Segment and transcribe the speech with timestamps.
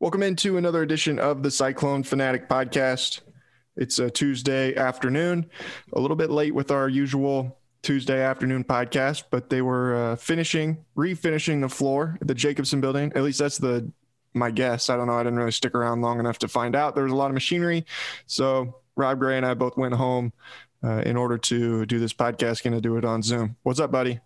[0.00, 3.22] Welcome into another edition of the Cyclone Fanatic podcast.
[3.76, 5.50] It's a Tuesday afternoon,
[5.92, 10.84] a little bit late with our usual Tuesday afternoon podcast, but they were uh, finishing,
[10.96, 13.10] refinishing the floor at the Jacobson building.
[13.16, 13.90] At least that's the
[14.34, 14.88] my guess.
[14.88, 15.14] I don't know.
[15.14, 16.94] I didn't really stick around long enough to find out.
[16.94, 17.84] There was a lot of machinery,
[18.26, 20.32] so Rob Gray and I both went home
[20.84, 22.62] uh, in order to do this podcast.
[22.62, 23.56] Going to do it on Zoom.
[23.64, 24.20] What's up, buddy?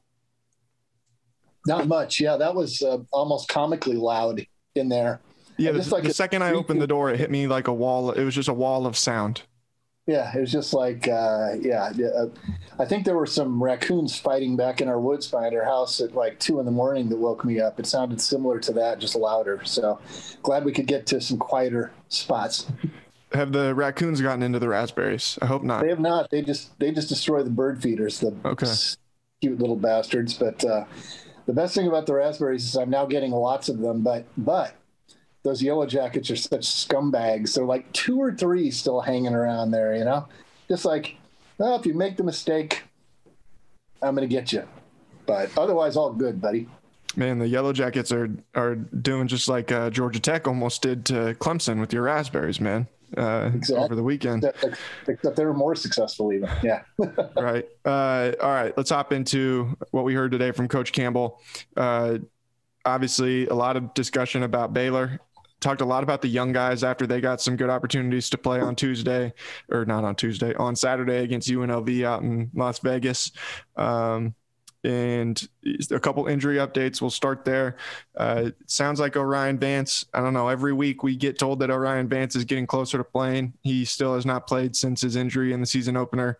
[1.66, 2.20] Not much.
[2.20, 4.44] Yeah, that was uh, almost comically loud
[4.74, 5.18] in there.
[5.56, 8.10] Yeah, the, like the second I opened the door, it hit me like a wall.
[8.10, 9.42] It was just a wall of sound.
[10.06, 11.92] Yeah, it was just like, uh, yeah.
[12.16, 12.26] Uh,
[12.78, 16.14] I think there were some raccoons fighting back in our woods behind our house at
[16.14, 17.78] like two in the morning that woke me up.
[17.78, 19.60] It sounded similar to that, just louder.
[19.64, 20.00] So
[20.42, 22.66] glad we could get to some quieter spots.
[23.32, 25.38] Have the raccoons gotten into the raspberries?
[25.40, 25.82] I hope not.
[25.82, 26.30] They have not.
[26.30, 28.66] They just they just destroy the bird feeders, the okay.
[29.40, 30.34] cute little bastards.
[30.34, 30.84] But uh,
[31.46, 34.02] the best thing about the raspberries is I'm now getting lots of them.
[34.02, 34.74] But but
[35.42, 37.54] those yellow jackets are such scumbags.
[37.54, 40.28] They're like two or three still hanging around there, you know?
[40.68, 41.16] Just like,
[41.58, 42.84] well, if you make the mistake,
[44.00, 44.66] I'm going to get you.
[45.26, 46.68] But otherwise, all good, buddy.
[47.16, 51.34] Man, the Yellow Jackets are are doing just like uh, Georgia Tech almost did to
[51.34, 52.88] Clemson with your raspberries, man.
[53.16, 53.84] Uh, exactly.
[53.84, 56.48] Over the weekend, except, except they were more successful, even.
[56.62, 56.82] Yeah.
[57.36, 57.68] right.
[57.84, 58.72] Uh, all right.
[58.76, 61.42] Let's hop into what we heard today from Coach Campbell.
[61.76, 62.18] Uh,
[62.86, 65.20] obviously, a lot of discussion about Baylor
[65.62, 68.60] talked a lot about the young guys after they got some good opportunities to play
[68.60, 69.32] on Tuesday,
[69.70, 73.32] or not on Tuesday, on Saturday against UNLV out in Las Vegas.
[73.76, 74.34] Um,
[74.84, 75.48] and
[75.92, 77.00] a couple injury updates.
[77.00, 77.76] We'll start there.
[78.16, 80.04] Uh, sounds like O'Rien Vance.
[80.12, 80.48] I don't know.
[80.48, 83.52] Every week we get told that O'Rien Vance is getting closer to playing.
[83.62, 86.38] He still has not played since his injury in the season opener.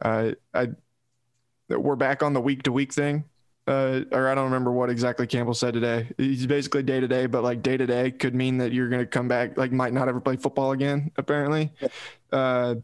[0.00, 0.70] Uh, I,
[1.68, 3.24] we're back on the week to week thing
[3.66, 6.08] uh, or I don't remember what exactly Campbell said today.
[6.16, 9.02] He's basically day to day, but like day to day could mean that you're going
[9.02, 11.70] to come back, like might not ever play football again, apparently.
[12.32, 12.76] Uh,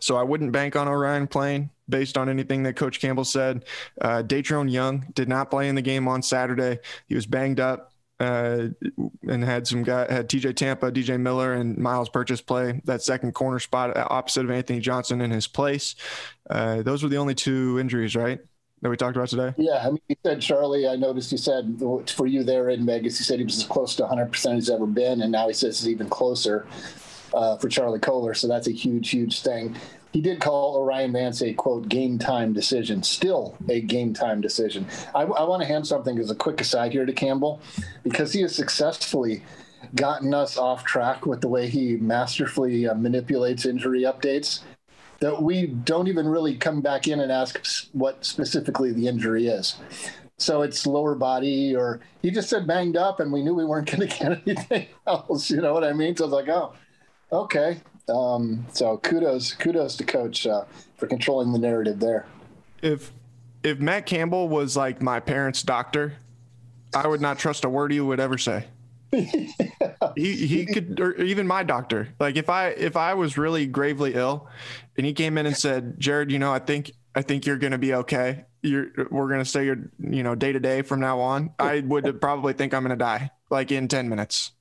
[0.00, 3.64] so I wouldn't bank on O'Rien playing based on anything that Coach Campbell said.
[4.00, 6.78] Uh, Datrone Young did not play in the game on Saturday.
[7.06, 7.92] He was banged up.
[8.20, 8.70] Uh,
[9.28, 13.32] and had some guy had TJ Tampa, DJ Miller, and Myles Purchase play that second
[13.32, 15.94] corner spot opposite of Anthony Johnson in his place.
[16.50, 18.40] Uh, those were the only two injuries, right?
[18.80, 19.54] That we talked about today?
[19.56, 20.86] Yeah, I mean, he said Charlie.
[20.86, 23.96] I noticed he said for you there in Vegas, he said he was as close
[23.96, 26.66] to 100 percent as ever been, and now he says it's even closer
[27.34, 28.34] uh, for Charlie Kolar.
[28.34, 29.74] So that's a huge, huge thing.
[30.12, 34.86] He did call O'Rien Vance a quote game time decision, still a game time decision.
[35.14, 37.60] I, I want to hand something as a quick aside here to Campbell
[38.04, 39.42] because he has successfully
[39.94, 44.60] gotten us off track with the way he masterfully uh, manipulates injury updates
[45.20, 49.76] that we don't even really come back in and ask what specifically the injury is.
[50.38, 53.90] So it's lower body, or he just said banged up, and we knew we weren't
[53.90, 55.50] going to get anything else.
[55.50, 56.16] You know what I mean?
[56.16, 56.72] So I was like, oh,
[57.32, 57.80] okay.
[58.08, 60.64] Um, so kudos, kudos to Coach uh,
[60.96, 62.26] for controlling the narrative there.
[62.80, 63.12] If
[63.62, 66.14] if Matt Campbell was like my parents' doctor,
[66.94, 68.66] I would not trust a word he would ever say.
[70.18, 72.08] he he could or even my doctor.
[72.18, 74.48] Like if i if i was really gravely ill
[74.96, 77.72] and he came in and said jared you know i think i think you're going
[77.72, 78.44] to be okay.
[78.62, 81.50] You're we're going to say you're you know day to day from now on.
[81.58, 84.52] I would probably think i'm going to die like in 10 minutes.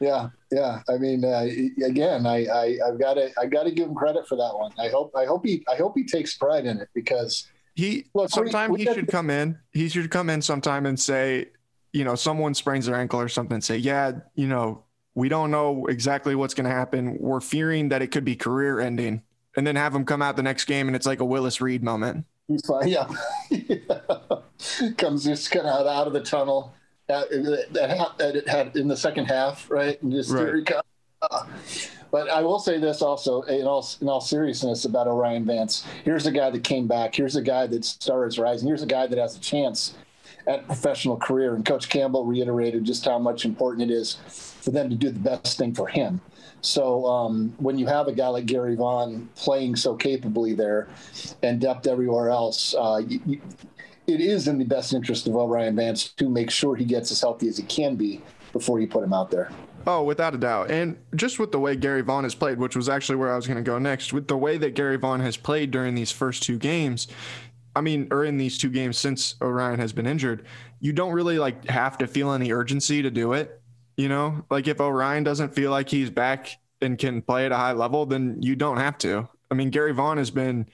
[0.00, 0.82] Yeah yeah.
[0.88, 1.46] I mean uh,
[1.84, 4.72] again i i i've got to i got to give him credit for that one.
[4.78, 8.30] I hope i hope he i hope he takes pride in it because he look,
[8.30, 11.46] sometime we, we he should come in he should come in sometime and say
[11.94, 14.82] you know, someone sprains their ankle or something, say, yeah, you know,
[15.14, 17.16] we don't know exactly what's going to happen.
[17.20, 19.22] We're fearing that it could be career ending.
[19.56, 21.84] And then have them come out the next game and it's like a Willis Reed
[21.84, 22.26] moment.
[22.48, 22.88] He's fine.
[22.88, 23.06] Yeah.
[24.98, 26.74] Comes just kind of out of the tunnel
[27.06, 30.02] That it had in the second half, right?
[30.02, 30.68] And just right.
[31.22, 31.46] Uh,
[32.10, 35.86] but I will say this also, in all in all seriousness, about O'Rien Vance.
[36.04, 37.14] Here's a guy that came back.
[37.14, 38.66] Here's a guy that starts rising.
[38.66, 39.94] Here's a guy that has a chance
[40.46, 41.54] at professional career.
[41.54, 44.18] And Coach Campbell reiterated just how much important it is
[44.60, 46.20] for them to do the best thing for him.
[46.60, 50.88] So um, when you have a guy like Gary Vaughn playing so capably there
[51.42, 53.40] and depth everywhere else, uh, you, you,
[54.06, 57.20] it is in the best interest of O'Rien Vance to make sure he gets as
[57.20, 59.50] healthy as he can be before you put him out there.
[59.86, 60.70] Oh, without a doubt.
[60.70, 63.46] And just with the way Gary Vaughn has played, which was actually where I was
[63.46, 66.42] going to go next, with the way that Gary Vaughn has played during these first
[66.42, 67.06] two games,
[67.76, 70.46] I mean, or in these two games since O'Rien has been injured,
[70.80, 73.60] you don't really like have to feel any urgency to do it.
[73.96, 77.56] You know, like if O'Rien doesn't feel like he's back and can play at a
[77.56, 79.28] high level, then you don't have to.
[79.50, 80.66] I mean, Gary Vaughn has been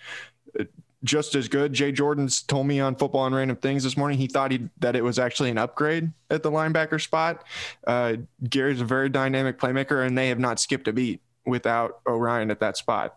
[0.58, 0.64] uh,
[1.04, 1.72] just as good.
[1.72, 4.96] Jay Jordan's told me on Football and Random Things this morning he thought he that
[4.96, 7.44] it was actually an upgrade at the linebacker spot.
[7.86, 12.50] Uh, Gerry's a very dynamic playmaker, and they have not skipped a beat without O'Rien
[12.50, 13.16] at that spot.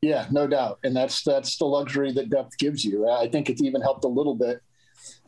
[0.00, 3.08] Yeah, no doubt, and that's that's the luxury that depth gives you.
[3.08, 4.60] I think it's even helped a little bit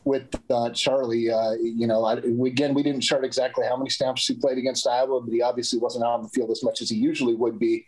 [0.04, 1.30] with uh, Charlie.
[1.30, 4.86] Uh, you know, I, again, we didn't chart exactly how many snaps he played against
[4.86, 7.84] Iowa, but he obviously wasn't on the field as much as he usually would be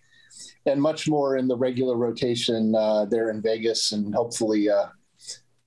[0.66, 4.86] and much more in the regular rotation uh, there in Vegas, and hopefully uh,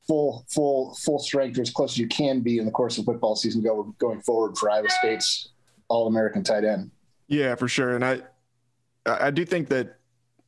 [0.08, 3.06] full full full strength or as close as you can be in the course of
[3.06, 5.50] football season go, going forward for Iowa State's
[5.88, 6.92] All American tight end.
[7.28, 8.22] Yeah, for sure, and I
[9.06, 9.98] I do think that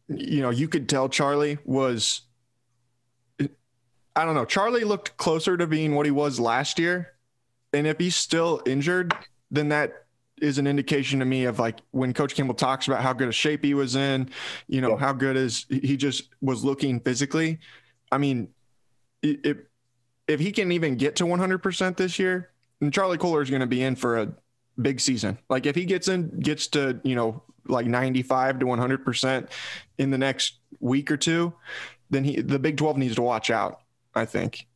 [0.07, 2.21] you know you could tell Charlie was.
[3.39, 4.45] I don't know.
[4.45, 7.13] Charlie looked closer to being what he was last year.
[7.71, 9.13] And if he's still injured,
[9.51, 10.07] then that
[10.41, 13.31] is an indication to me of like when Coach Campbell talks about how good a
[13.31, 14.29] shape he was in,
[14.67, 14.97] you know, yeah.
[14.97, 17.59] how good is he just was looking physically.
[18.11, 18.49] I mean,
[19.21, 19.57] if
[20.27, 23.67] if he can even get to 100% this year, then Charlie Kolar is going to
[23.67, 24.33] be in for a
[24.81, 25.37] big season.
[25.49, 29.47] Like if he gets in, gets to you know like 95 to 100%
[29.97, 31.53] in the next week or two,
[32.09, 33.79] then he the Big 12 needs to watch out.
[34.15, 34.67] I think.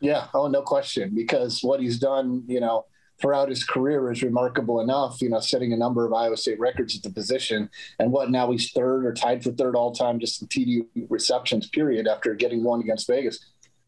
[0.00, 0.26] Yeah.
[0.34, 1.14] Oh, no question.
[1.14, 2.86] Because what he's done, you know
[3.20, 6.96] throughout his career is remarkable enough, you know, setting a number of Iowa State records
[6.96, 7.70] at the position.
[7.98, 11.68] And what now he's third or tied for third all time just in TD receptions,
[11.68, 13.38] period, after getting one against Vegas.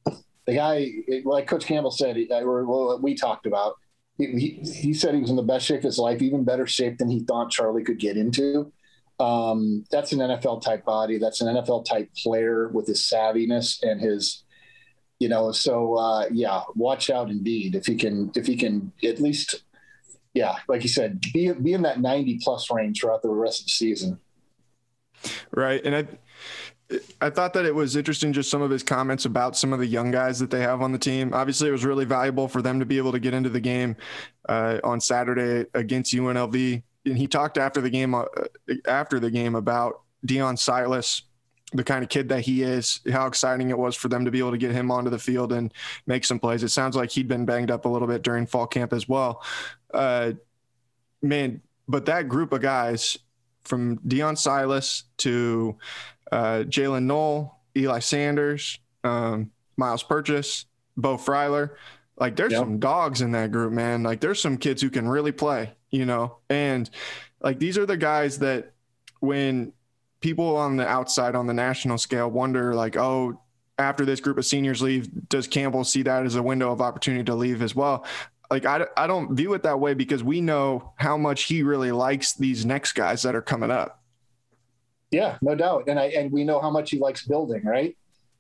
[0.05, 0.93] The guy,
[1.25, 3.75] like Coach Campbell said, or we talked about,
[4.19, 6.99] he, he said he was in the best shape of his life, even better shape
[6.99, 8.73] than he thought Charlie could get into.
[9.19, 11.19] Um, that's an NFL type body.
[11.19, 14.45] That's an NFL type player with his savviness and his
[15.19, 19.21] you know so uh, yeah watch out indeed if he can if he can at
[19.21, 19.63] least
[20.35, 23.67] yeah like you said be, be in that 90 plus range throughout the rest of
[23.67, 24.19] the season
[25.53, 26.07] right and i
[27.21, 29.87] I thought that it was interesting just some of his comments about some of the
[29.87, 31.35] young guys that they have on the team.
[31.35, 33.97] Obviously, it was really valuable for them to be able to get into the game
[34.49, 36.83] uh, on Saturday against UNLV.
[37.05, 38.27] And he talked after the game uh,
[38.87, 41.23] after the game about Deon Silas
[41.73, 44.39] the kind of kid that he is, how exciting it was for them to be
[44.39, 45.75] able to get him onto the field and
[46.07, 46.63] make some plays.
[46.63, 49.43] It sounds like he'd been banged up a little bit during fall camp as well.
[49.93, 50.33] Uh,
[51.23, 53.19] man, but that group of guys
[53.67, 55.77] from Deon Silas to
[56.33, 60.67] uh, Jaylin Noel, Eli Sanders, um, Myles Purchase,
[60.97, 61.73] Beau Freyler,
[62.19, 62.61] like there's yep.
[62.61, 64.03] some dogs in that group, man.
[64.03, 66.89] Like there's some kids who can really play, you know, and
[67.41, 68.73] like these are the guys that
[69.21, 69.73] when
[70.21, 73.41] people on the outside on the national scale wonder like, oh,
[73.79, 77.25] after this group of seniors leave, does Campbell see that as a window of opportunity
[77.25, 78.07] to leave as well?
[78.51, 81.93] Like, I, I don't view it that way because we know how much he really
[81.93, 84.03] likes these next guys that are coming up.
[85.11, 85.85] Yeah, no doubt.
[85.89, 87.97] And I, and we know how much he likes building, right?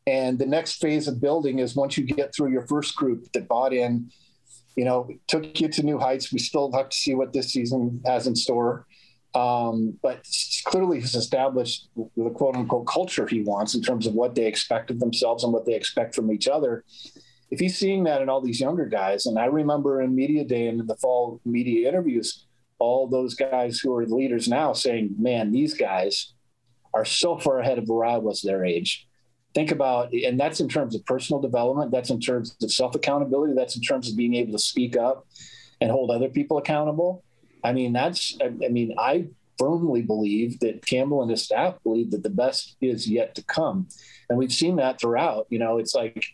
[0.06, 3.48] And the next phase of building is once you get through your first group that
[3.48, 4.10] bought in,
[4.76, 6.32] you know, took you to new heights.
[6.32, 8.86] We still have to see what this season has in store.
[9.34, 10.24] Um, but
[10.64, 14.90] clearly he's established the quote unquote culture he wants in terms of what they expect
[14.90, 16.84] of themselves and what they expect from each other.
[17.50, 20.66] If he's seeing that in all these younger guys, and I remember in media day
[20.66, 22.46] and in the fall media interviews,
[22.78, 26.32] all those guys who are leaders now saying, man, these guys
[26.92, 29.06] are so far ahead of where I was their age.
[29.54, 33.54] Think about, and that's in terms of personal development, that's in terms of self accountability,
[33.54, 35.26] that's in terms of being able to speak up
[35.80, 37.22] and hold other people accountable
[37.66, 39.26] I mean, that's, I, I mean, I
[39.58, 43.88] firmly believe that Campbell and his staff believe that the best is yet to come.
[44.28, 45.48] And we've seen that throughout.
[45.50, 46.24] You know, it's like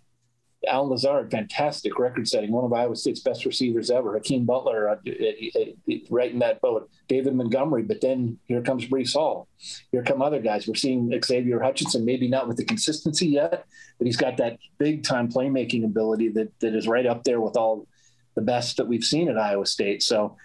[0.68, 4.14] Allen Lazard, fantastic record setting, one of Iowa State's best receivers ever.
[4.14, 6.88] Hakeem Butler, uh, uh, uh, right in that boat.
[7.08, 9.48] David Montgomery, but then here comes Breece Hall.
[9.90, 10.68] Here come other guys.
[10.68, 13.66] We're seeing Xavier Hutchinson, maybe not with the consistency yet,
[13.98, 17.56] but he's got that big time playmaking ability that that is right up there with
[17.56, 17.86] all
[18.34, 20.02] the best that we've seen at Iowa State.
[20.02, 20.36] So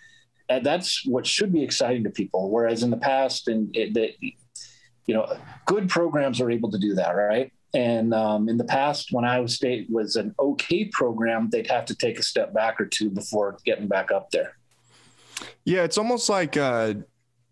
[0.50, 2.50] and that's what should be exciting to people.
[2.50, 7.12] Whereas in the past, and the, you know, good programs are able to do that,
[7.12, 7.52] right?
[7.74, 11.96] And um, in the past, when Iowa State was an okay program, they'd have to
[11.96, 14.58] take a step back or two before getting back up there.
[15.66, 16.96] Yeah, it's almost like uh,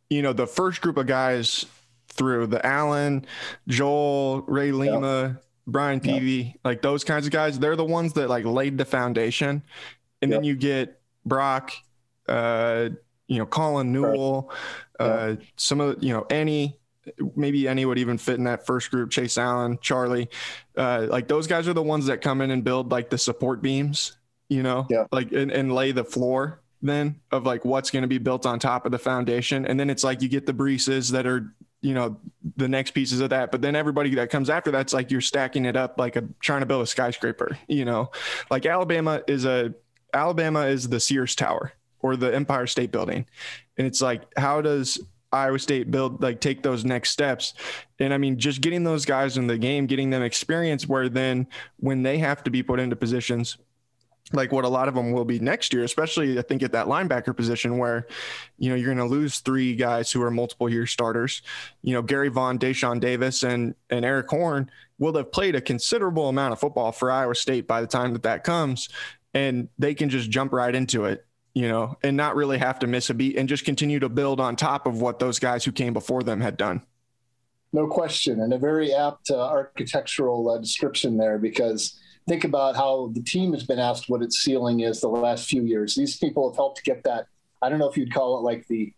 [0.09, 1.65] you know the first group of guys
[2.09, 3.25] through the Allen,
[3.67, 5.43] Joel, Ray Lima, yep.
[5.67, 6.55] Brian Peavy, yep.
[6.63, 7.59] like those kinds of guys.
[7.59, 9.61] They're the ones that like laid the foundation,
[10.21, 10.39] and yep.
[10.39, 11.73] then you get Brock
[12.27, 12.89] uh,
[13.27, 14.51] you know, Colin Newell,
[14.99, 16.79] uh, some of you know any
[17.35, 19.11] maybe any would even fit in that first group.
[19.11, 20.29] Chase Allen, Charlie,
[20.77, 23.61] uh, like those guys are the ones that come in and build like the support
[23.61, 24.17] beams,
[24.49, 25.05] you know, yeah.
[25.11, 28.59] like and, and lay the floor then of like what's going to be built on
[28.59, 29.65] top of the foundation.
[29.65, 32.17] And then it's like you get the breezes that are, you know,
[32.57, 33.51] the next pieces of that.
[33.51, 36.61] But then everybody that comes after that's like you're stacking it up like a trying
[36.61, 38.11] to build a skyscraper, you know,
[38.49, 39.73] like Alabama is a
[40.13, 43.25] Alabama is the Sears Tower or the Empire State Building.
[43.77, 44.99] And it's like, how does
[45.35, 47.53] Iowa State build like take those next steps.
[47.99, 51.47] And I mean, just getting those guys in the game, getting them experience where then
[51.77, 53.57] when they have to be put into positions
[54.33, 56.87] like what a lot of them will be next year, especially I think at that
[56.87, 58.07] linebacker position where,
[58.57, 61.43] you know, you're going to lose three guys who are multiple year starters.
[61.83, 66.29] You know, Gary Vaughn, Dashawn Davis, and and Eric Horn will have played a considerable
[66.29, 68.89] amount of football for Iowa State by the time that that comes,
[69.33, 71.25] and they can just jump right into it
[71.55, 74.39] you know, and not really have to miss a beat and just continue to build
[74.39, 76.81] on top of what those guys who came before them had done.
[77.73, 78.41] No question.
[78.41, 83.53] And a very apt uh, architectural uh, description there because think about how the team
[83.53, 85.95] has been asked what its ceiling is the last few years.
[85.95, 87.27] These people have helped get that.
[87.61, 88.93] I don't know if you'd call it like the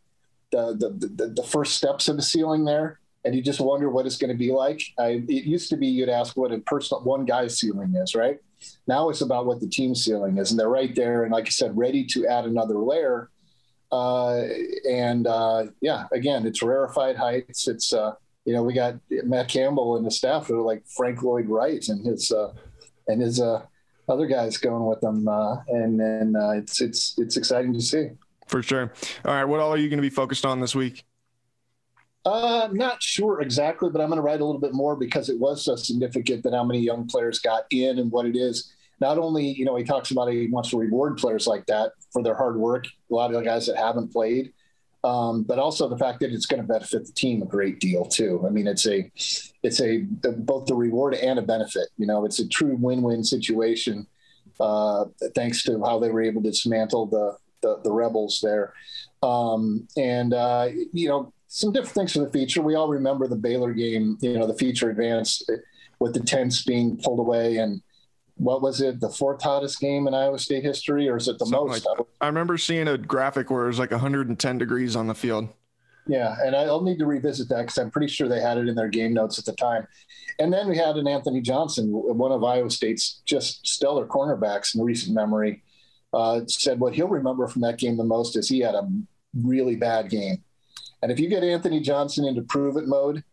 [0.51, 4.05] the the, the, the first steps of a ceiling there and you just wonder what
[4.05, 4.81] it's going to be like.
[4.97, 8.39] I, it used to be you'd ask what a person one guy's ceiling is, right?
[8.87, 11.23] Now it's about what the team ceiling is, and they're right there.
[11.23, 13.29] And like I said, ready to add another layer.
[13.91, 14.43] Uh,
[14.89, 17.67] and uh, yeah, again, it's rarefied heights.
[17.67, 18.13] It's uh,
[18.45, 22.05] you know we got Matt Campbell and the staff are like Frank Lloyd Wright and
[22.05, 22.53] his uh,
[23.07, 23.63] and his uh,
[24.09, 28.09] other guys going with them, uh, and and it's it's it's exciting to see.
[28.47, 28.93] For sure.
[29.25, 31.03] All right, what all are you going to be focused on this week?
[32.27, 35.39] Uh, not sure exactly, but I'm going to write a little bit more because it
[35.39, 38.73] was so significant that how many young players got in and what it is.
[38.99, 42.21] Not only, you know, he talks about he wants to reward players like that for
[42.21, 42.85] their hard work.
[43.09, 44.51] A lot of the guys that haven't played,
[45.05, 48.03] um, but also the fact that it's going to benefit the team a great deal
[48.03, 48.43] too.
[48.45, 49.09] I mean, it's a,
[49.63, 51.87] it's a both the reward and a benefit.
[51.97, 54.05] You know, it's a true win-win situation.
[54.59, 58.73] Uh, thanks to how they were able to dismantle the the, the rebels there,
[59.23, 62.61] um, and uh, you know, some different things for the feature.
[62.61, 65.41] We all remember the Baylor game, you know, the feature advance
[65.99, 67.81] with the tents being pulled away and
[68.37, 71.45] what was it, the fourth hottest game in Iowa State history, or is it the
[71.45, 71.87] Something most?
[71.87, 75.49] Like I remember seeing a graphic where it was like 110 degrees on the field.
[76.07, 78.75] Yeah, and I'll need to revisit that because I'm pretty sure they had it in
[78.75, 79.87] their game notes at the time.
[80.39, 84.81] And then we had an Anthony Johnson, one of Iowa State's just stellar cornerbacks in
[84.83, 85.63] recent memory,
[86.13, 88.87] uh, said what he'll remember from that game the most is he had a
[89.43, 90.43] really bad game.
[91.01, 93.23] And if you get Anthony Johnson into prove it mode,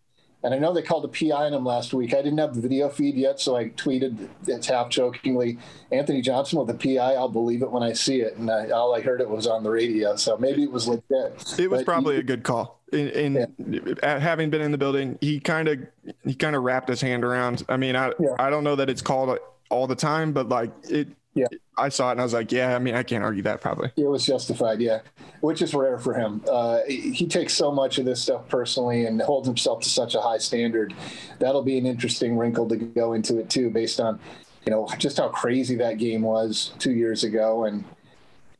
[0.44, 2.12] and I know they called a PI on him last week.
[2.12, 5.58] I didn't have the video feed yet, so I tweeted it's half jokingly,
[5.90, 7.14] Anthony Johnson with a PI.
[7.14, 8.36] I'll believe it when I see it.
[8.36, 11.58] And I, all I heard it was on the radio, so maybe it was legit.
[11.58, 12.82] It was but probably he, a good call.
[12.92, 14.18] In, in yeah.
[14.18, 15.78] having been in the building, he kind of
[16.24, 17.62] he kind of wrapped his hand around.
[17.70, 18.34] I mean, I yeah.
[18.38, 19.38] I don't know that it's called
[19.70, 21.46] all the time, but like it yeah.
[21.76, 23.90] I saw it and I was like, yeah, I mean, I can't argue that probably.
[23.96, 25.00] It was justified, yeah,
[25.40, 26.42] which is rare for him.
[26.48, 30.20] Uh, he takes so much of this stuff personally and holds himself to such a
[30.20, 30.94] high standard.
[31.40, 34.20] That'll be an interesting wrinkle to go into it too, based on,
[34.64, 37.64] you know, just how crazy that game was two years ago.
[37.64, 37.84] And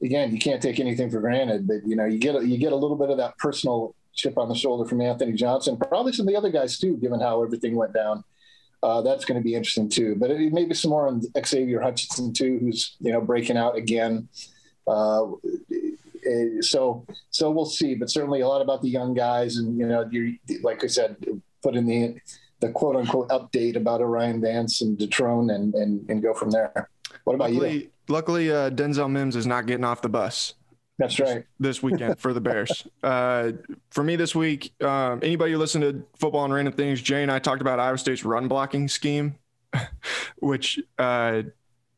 [0.03, 2.73] again, you can't take anything for granted, but you know, you get a, you get
[2.73, 6.27] a little bit of that personal chip on the shoulder from Anthony Johnson, probably some
[6.27, 8.25] of the other guys too, given how everything went down
[8.85, 10.15] uh, that's going to be interesting too.
[10.15, 14.29] But it, maybe some more on Xavier Hutchinson too, who's you know breaking out again.
[14.87, 15.33] Uh,
[15.73, 19.87] eh, so so we'll see, but certainly a lot about the young guys, and you
[19.87, 21.17] know, you like I said,
[21.63, 22.17] put in the
[22.61, 26.91] the quote unquote update about O'Rien Vance and Datrone, and and and go from there.
[27.25, 27.91] What about luckily, you?
[28.09, 30.53] Luckily, uh, Denzel Mims is not getting off the bus.
[30.99, 31.45] That's right.
[31.59, 32.87] This weekend for the Bears.
[33.03, 33.53] uh,
[33.91, 37.33] for me this week, um, anybody who listened to football and random things, Jay and
[37.33, 39.37] I talked about Iowa State's run blocking scheme,
[40.39, 41.43] which, uh,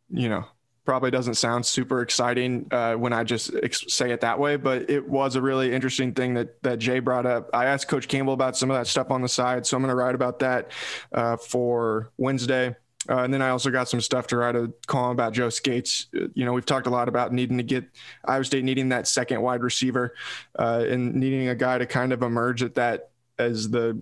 [0.08, 0.46] you know,
[0.86, 4.88] probably doesn't sound super exciting uh, when I just ex- say it that way, but
[4.88, 7.50] it was a really interesting thing that that Jay brought up.
[7.52, 9.90] I asked Coach Campbell about some of that stuff on the side, so I'm going
[9.90, 10.70] to write about that
[11.12, 12.76] uh, for Wednesday.
[13.08, 16.06] Uh, and then I also got some stuff to write a column about Joe Scates.
[16.14, 17.84] Uh, you know, we've talked a lot about needing to get
[18.24, 20.14] Iowa State needing that second wide receiver
[20.58, 24.00] uh, and needing a guy to kind of emerge at that as the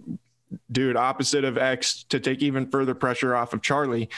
[0.71, 4.09] dude opposite of X to take even further pressure off of Charlie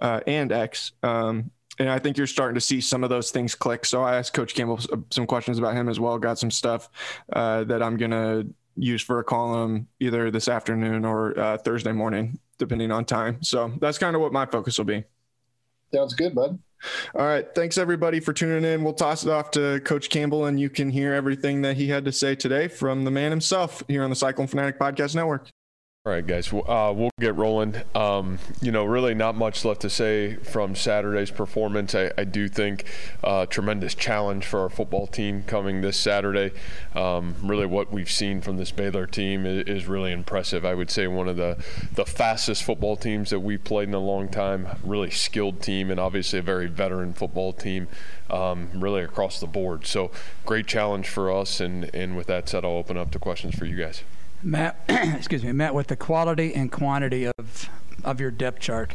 [0.00, 0.92] uh, and X.
[1.02, 3.84] Um, and I think you're starting to see some of those things click.
[3.84, 4.78] So I asked Coach Campbell
[5.10, 6.18] some questions about him as well.
[6.18, 6.88] Got some stuff
[7.32, 8.44] uh, that I'm gonna
[8.76, 13.42] use for a column either this afternoon or uh, Thursday morning depending on time.
[13.42, 15.04] So that's kind of what my focus will be.
[15.92, 16.58] Sounds good, bud.
[17.14, 17.46] All right.
[17.54, 18.84] Thanks everybody for tuning in.
[18.84, 22.04] We'll toss it off to Coach Campbell, and you can hear everything that he had
[22.04, 25.48] to say today from the man himself here on the Cyclone Fanatic Podcast Network.
[26.06, 27.76] All right, guys, uh, we'll get rolling.
[27.94, 31.94] Um, you know, really not much left to say from Saturday's performance.
[31.94, 32.84] I, I do think
[33.22, 36.52] uh, tremendous challenge for our football team coming this Saturday.
[36.94, 40.66] Um, really, what we've seen from this Baylor team is, is, really impressive.
[40.66, 41.56] I would say one of the,
[41.94, 44.68] the fastest football teams that we've played in a long time.
[44.84, 47.88] Really skilled team, and obviously a very veteran football team,
[48.28, 49.86] um, really across the board.
[49.86, 50.10] So,
[50.44, 51.60] great challenge for us.
[51.60, 54.02] And, and with that said, I'll open up to questions for you guys.
[54.44, 57.70] Matt, excuse me, Matt, with the quality and quantity of
[58.04, 58.94] of your depth chart,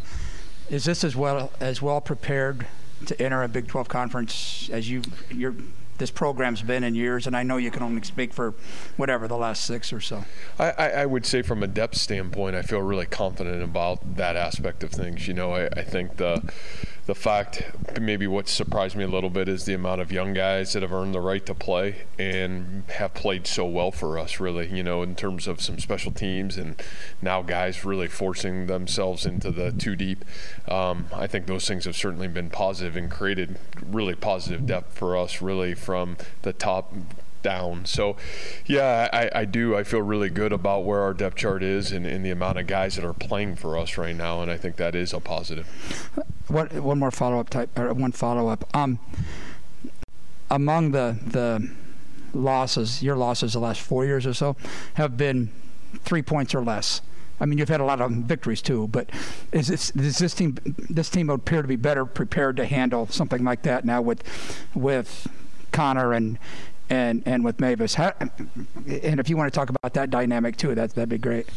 [0.69, 2.67] is this as well as well prepared
[3.07, 5.01] to enter a Big 12 conference as you
[5.31, 5.55] your
[5.97, 8.53] this program's been in years, and I know you can only speak for
[8.95, 10.23] whatever the last six or so.
[10.57, 14.83] I, I would say, from a depth standpoint, I feel really confident about that aspect
[14.83, 15.27] of things.
[15.27, 16.41] You know, I, I think the
[17.09, 17.63] the fact,
[17.99, 20.93] maybe what surprised me a little bit, is the amount of young guys that have
[20.93, 25.01] earned the right to play and have played so well for us, really, you know,
[25.01, 26.79] in terms of some special teams and
[27.19, 30.23] now guys really forcing themselves into the two deep.
[30.67, 35.17] Um, I think those things have certainly been positive and created really positive depth for
[35.17, 36.93] us, really, from the top
[37.41, 37.85] down.
[37.85, 38.15] So,
[38.65, 39.75] yeah, I, I, do.
[39.75, 42.67] I feel really good about where our depth chart is and, and, the amount of
[42.67, 45.67] guys that are playing for us right now, and I think that is a positive.
[46.47, 48.69] What, one more follow up type, or one follow up.
[48.75, 48.99] Um,
[50.49, 51.69] among the the
[52.33, 54.55] losses, your losses the last four years or so,
[54.95, 55.51] have been
[56.03, 57.01] three points or less.
[57.39, 59.09] I mean, you've had a lot of victories too, but
[59.51, 60.57] is this, is this team
[60.89, 64.23] this team appear to be better prepared to handle something like that now with
[64.75, 65.27] with
[65.71, 66.37] Connor and
[66.89, 67.95] and and with Mevis.
[67.95, 71.47] How, and if you want to talk about that dynamic too, that that'd be great.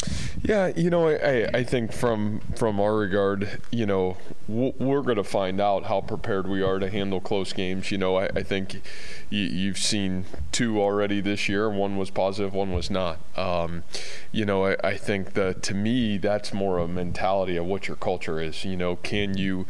[0.43, 4.17] Yeah, you know, I I think from from our regard, you know,
[4.49, 7.91] we're going to find out how prepared we are to handle close games.
[7.91, 8.83] You know, I, I think
[9.31, 11.71] you, have seen two already this year.
[11.71, 13.19] One was positive, one was not.
[13.37, 13.85] Um,
[14.31, 17.97] you know, I, I think that to me, that's more a mentality of what your
[17.97, 18.65] culture is.
[18.65, 19.67] You know, can you,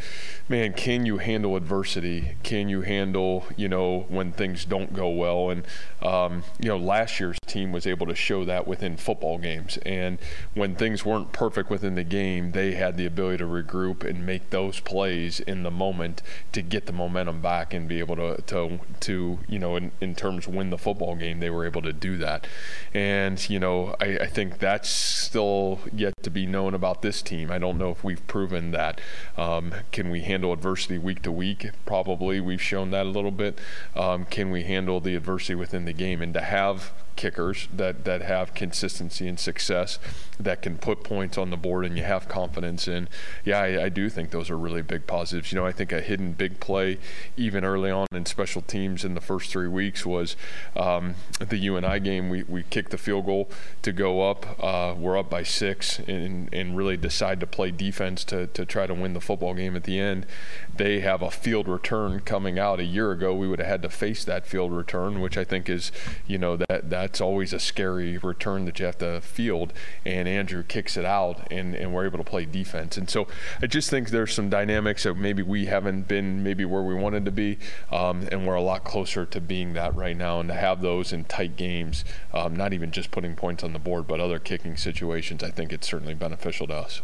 [0.48, 2.37] man, can you handle adversity?
[2.42, 5.51] Can you handle, you know, when things don't go well?
[5.53, 5.67] And
[6.03, 9.79] um, you know, last year's team was able to show that within football games.
[9.85, 10.19] And
[10.55, 14.51] when things weren't perfect within the game, they had the ability to regroup and make
[14.51, 18.81] those plays in the moment to get the momentum back and be able to to
[19.01, 22.17] to you know, in, in terms win the football game, they were able to do
[22.19, 22.47] that.
[22.95, 27.51] And you know, I, I think that's still yet to be known about this team.
[27.51, 29.01] I don't know if we've proven that.
[29.37, 31.71] Um, can we handle adversity week to week?
[31.85, 32.41] Probably.
[32.41, 33.59] We've shown that a little bit.
[33.95, 36.22] Um, can we handle the adversity within the game?
[36.22, 39.98] And to have kickers that, that have consistency and success
[40.38, 43.09] that can put points on the board and you have confidence in.
[43.44, 45.53] Yeah, I, I, do think those are really big positives.
[45.53, 46.98] You know, I think a hidden big play
[47.37, 50.37] even early on in special teams in the first three weeks was
[50.77, 52.29] um, the UNI game.
[52.29, 53.51] We, we kicked the field goal
[53.83, 54.46] to go up.
[54.62, 58.87] Uh, we're up by six and, and really decide to play defense to, to try
[58.87, 60.27] to win the football game at the end.
[60.75, 63.35] They have a field return coming out a year ago.
[63.35, 65.92] We would have had to face that field return, which I think is,
[66.27, 69.73] you know, that, that that's always a scary return that you have to field.
[70.07, 72.97] And Andrew kicks it out, and, and we're able to play defense.
[72.97, 73.27] And so
[73.61, 77.25] I just think there's some dynamics that maybe we haven't been maybe where we wanted
[77.25, 77.59] to be,
[77.91, 80.38] um, and we're a lot closer to being that right now.
[80.38, 83.79] And to have those in tight games, um, not even just putting points on the
[83.81, 87.03] board, but other kicking situations, I think it's certainly beneficial to us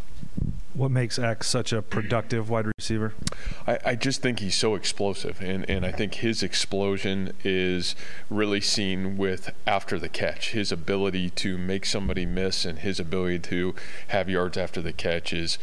[0.79, 3.13] what makes X such a productive wide receiver?
[3.67, 7.95] I, I, just think he's so explosive, and, and I think his explosion is
[8.29, 10.51] really seen with after the catch.
[10.51, 13.75] His ability to make somebody miss and his ability to
[14.07, 15.57] have yards after the catch is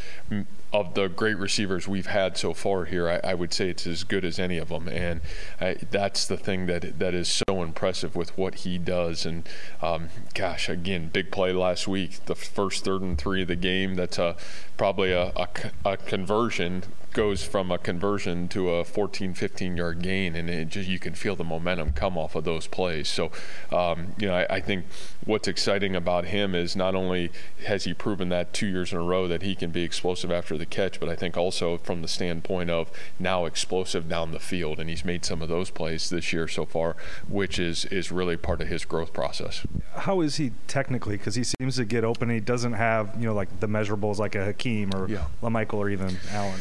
[0.73, 4.03] of the great receivers we've had so far here, I, I, would say it's as
[4.03, 5.21] good as any of them, and
[5.61, 9.25] I, that's the thing that that is so impressive with what he does.
[9.25, 9.47] And
[9.81, 13.95] um, gosh, again, big play last week, the first third and three of the game.
[13.95, 14.35] That's a
[14.75, 15.47] probably a, a,
[15.85, 16.83] a conversion
[17.17, 21.15] goes from a conversion to a 14, 15 yard gain, and it just you can
[21.15, 23.09] feel the momentum come off of those plays.
[23.09, 23.31] So,
[23.71, 24.85] um, you know, I, I, think
[25.25, 27.31] what's exciting about him is not only
[27.65, 30.56] has he proven that two years in a row that he can be explosive after
[30.57, 34.79] the catch, but I think also from the standpoint of now explosive down the field,
[34.79, 36.95] and he's made some of those plays this year so far,
[37.27, 39.65] which is is really part of his growth process.
[39.95, 41.17] How is he technically?
[41.17, 42.29] Because he seems to get open.
[42.29, 45.25] He doesn't have you know like the measurables like a Hakeem or yeah.
[45.41, 46.59] La'Michael or even Allen.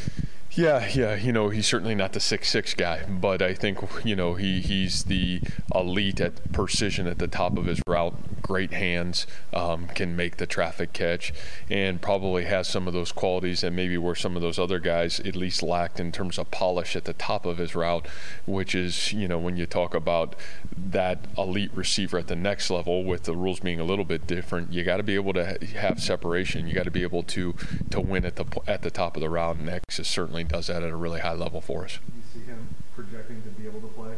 [0.56, 1.14] Yeah, yeah.
[1.16, 4.60] You know, he's certainly not the six six guy, but I think you know he
[4.62, 5.42] he's the
[5.74, 8.14] elite at precision at the top of his route.
[8.40, 11.34] Great hands, um, can make the traffic catch,
[11.68, 15.20] and probably has some of those qualities that maybe where some of those other guys
[15.20, 18.06] at least lacked in terms of polish at the top of his route,
[18.46, 20.34] which is you know when you talk about
[20.74, 24.72] that elite receiver at the next level with the rules being a little bit different,
[24.72, 26.66] you got to be able to have separation.
[26.66, 27.54] You got to be able to
[27.90, 30.82] to win at the at the top of the route, X is certainly does that
[30.82, 31.98] at a really high level for us.
[32.06, 34.14] Do you see him projecting to be able to play?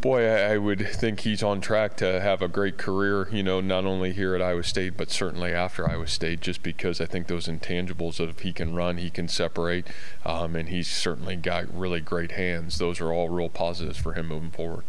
[0.00, 3.60] Boy, I, I would think he's on track to have a great career, you know,
[3.60, 7.26] not only here at Iowa State, but certainly after Iowa State, just because I think
[7.26, 9.86] those intangibles of he can run, he can separate,
[10.24, 12.78] um, and he's certainly got really great hands.
[12.78, 14.84] Those are all real positives for him moving forward.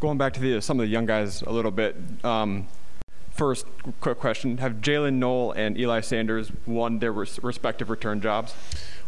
[0.00, 2.66] Going back to the, some of the young guys a little bit, um,
[3.30, 3.66] first
[4.00, 8.54] quick question Have Jaylin Noel and Eli Sanders won their res- respective return jobs?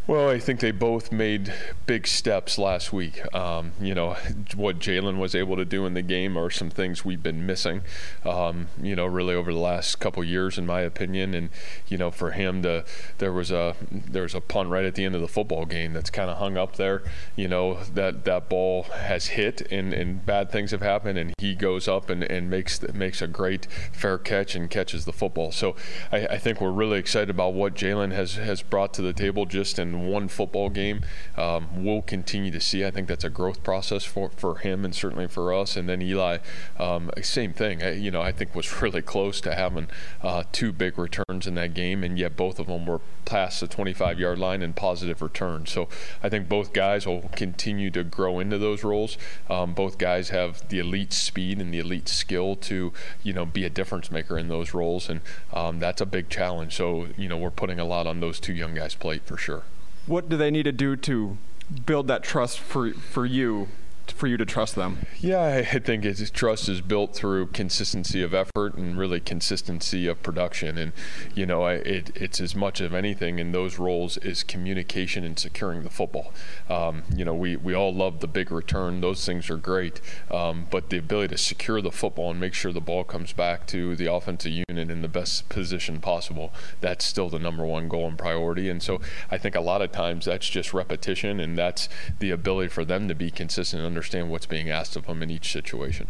[0.08, 1.52] Well, I think they both made
[1.84, 3.22] big steps last week.
[3.34, 4.16] Um, you know,
[4.54, 7.82] what Jaylin was able to do in the game are some things we've been missing,
[8.24, 11.34] um, you know, really over the last couple years, in my opinion.
[11.34, 11.48] And,
[11.88, 12.84] you know, for him to,
[13.18, 15.92] there was a, there was a punt right at the end of the football game
[15.92, 17.02] that's kind of hung up there.
[17.34, 21.56] You know, that, that ball has hit and, and bad things have happened, and he
[21.56, 25.50] goes up and, and makes, makes a great fair catch and catches the football.
[25.50, 25.74] So
[26.12, 29.46] I, I think we're really excited about what Jaylin has, has brought to the table
[29.46, 31.02] just in one football game.
[31.36, 32.84] Um, we'll continue to see.
[32.84, 35.76] I think that's a growth process for, for him and certainly for us.
[35.76, 36.38] And then Eli,
[36.78, 37.82] um, same thing.
[37.82, 39.88] I, you know, I think was really close to having
[40.22, 43.66] uh, two big returns in that game, and yet both of them were past the
[43.66, 45.70] 25 yard line and positive returns.
[45.70, 45.88] So
[46.22, 49.18] I think both guys will continue to grow into those roles.
[49.50, 53.64] Um, both guys have the elite speed and the elite skill to, you know, be
[53.64, 55.20] a difference maker in those roles, and
[55.52, 56.74] um, that's a big challenge.
[56.74, 59.64] So you know, we're putting a lot on those two young guys' plate for sure
[60.06, 61.36] what do they need to do to
[61.84, 63.68] build that trust for for you
[64.10, 64.98] for you to trust them?
[65.18, 70.22] Yeah, I think it's, trust is built through consistency of effort and really consistency of
[70.22, 70.78] production.
[70.78, 70.92] And
[71.34, 75.82] you know, it, it's as much of anything in those roles is communication and securing
[75.82, 76.32] the football.
[76.68, 80.00] Um, you know, we we all love the big return; those things are great.
[80.30, 83.66] Um, but the ability to secure the football and make sure the ball comes back
[83.68, 88.08] to the offensive unit in the best position possible, that's still the number one goal
[88.08, 88.68] and priority.
[88.68, 91.88] And so, I think a lot of times that's just repetition, and that's
[92.18, 95.50] the ability for them to be consistent understand what's being asked of them in each
[95.50, 96.06] situation.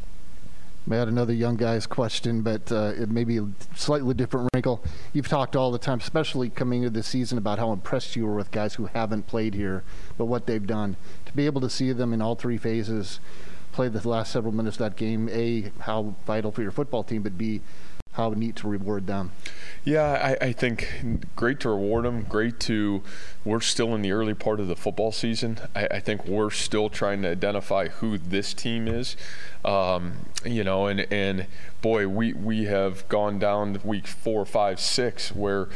[0.90, 4.84] Add another young guy's question, but uh, it may be a slightly different wrinkle.
[5.12, 8.34] You've talked all the time, especially coming into the season, about how impressed you were
[8.34, 9.82] with guys who haven't played here,
[10.18, 10.96] but what they've done.
[11.26, 13.18] To be able to see them in all three phases,
[13.72, 17.22] play the last several minutes of that game, A, how vital for your football team,
[17.22, 17.62] but B,
[18.16, 19.32] how neat to reward them.
[19.84, 22.22] Yeah, I, I, think great to reward them.
[22.22, 23.02] Great to,
[23.44, 25.58] we're still in the early part of the football season.
[25.74, 29.16] I, I think we're still trying to identify who this team is.
[29.64, 31.46] Um, you know, and, and
[31.82, 35.68] boy, we, we have gone down week four, five, six, where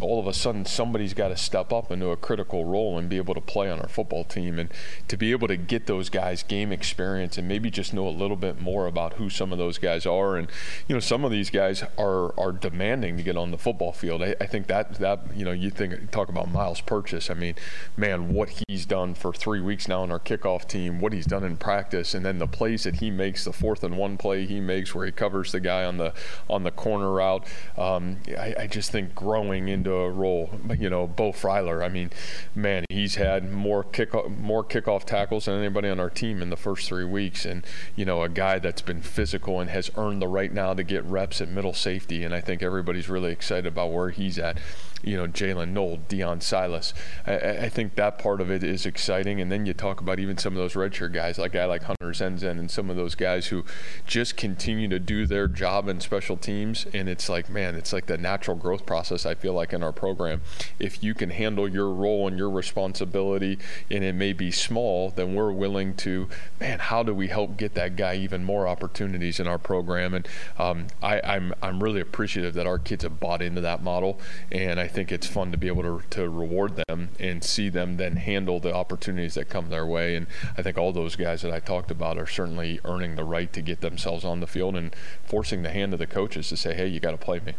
[0.00, 3.16] all of a sudden somebody's got to step up into a critical role and be
[3.16, 4.58] able to play on our football team.
[4.58, 4.70] And
[5.08, 8.36] to be able to get those guys game experience and maybe just know a little
[8.36, 10.36] bit more about who some of those guys are.
[10.36, 10.48] And,
[10.88, 14.22] you know, some of these guys are, are demanding to get on the football field.
[14.22, 17.30] I, I think that, that, you know, you think, talk about Myles Purchase.
[17.30, 17.54] I mean,
[17.96, 21.44] man, what he's done for three weeks now on our kickoff team, what he's done
[21.44, 24.60] in practice, and then the plays that he makes, the fourth and one play he
[24.60, 26.12] makes where he covers the guy on the
[26.48, 27.46] on the corner route.
[27.76, 31.84] Um, I, I, just think growing into a role, you know, Beau Freyler.
[31.84, 32.10] I mean,
[32.54, 36.56] man, he's had more kick more kickoff tackles than anybody on our team in the
[36.56, 40.28] first three weeks, and you know, a guy that's been physical and has earned the
[40.28, 42.24] right now to get reps at middle safety.
[42.24, 44.58] And I think everybody's really excited about where he's at
[45.06, 46.92] you know, Jaylin Noel, Deon Silas.
[47.26, 49.40] I, I, think that part of it is exciting.
[49.40, 51.84] And then you talk about even some of those redshirt guys, like a guy like
[51.84, 53.64] Hunter Zenzen and some of those guys who
[54.04, 56.86] just continue to do their job in special teams.
[56.92, 59.92] And it's like, man, it's like the natural growth process I feel like in our
[59.92, 60.42] program.
[60.80, 65.34] If you can handle your role and your responsibility, and it may be small, then
[65.36, 69.46] we're willing to, man, how do we help get that guy even more opportunities in
[69.46, 70.14] our program?
[70.14, 74.18] And um, I, I'm, I'm really appreciative that our kids have bought into that model.
[74.50, 77.68] And I I think it's fun to be able to, to reward them and see
[77.68, 80.16] them then handle the opportunities that come their way.
[80.16, 83.52] And I think all those guys that I talked about are certainly earning the right
[83.52, 86.74] to get themselves on the field and forcing the hand of the coaches to say,
[86.74, 87.52] hey, you got to play me.